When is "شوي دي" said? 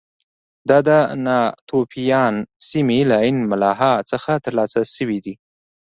4.95-5.35